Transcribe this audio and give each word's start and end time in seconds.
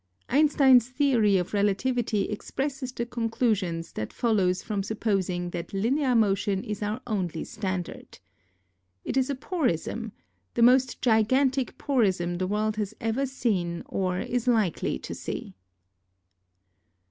Einstein's 0.29 0.89
theory 0.91 1.37
of 1.37 1.53
relativity 1.53 2.23
expresses 2.27 2.91
the 2.91 3.05
conclusions 3.05 3.91
that 3.91 4.11
follow 4.11 4.51
from 4.55 4.81
supposing 4.81 5.51
that 5.51 5.75
linear 5.75 6.15
motion 6.15 6.63
is 6.63 6.81
our 6.81 6.99
only 7.05 7.43
standard. 7.43 8.17
It 9.05 9.15
is 9.15 9.29
a 9.29 9.35
porism— 9.35 10.11
the 10.55 10.63
most 10.63 11.03
gigantic 11.03 11.77
porism 11.77 12.39
the 12.39 12.47
worjd 12.47 12.77
has 12.77 12.95
ever 12.99 13.27
seen 13.27 13.83
or 13.85 14.19
is 14.19 14.47
likely 14.47 14.97
to 14.97 15.13
see. 15.13 15.53